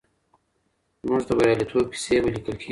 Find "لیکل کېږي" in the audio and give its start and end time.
2.35-2.69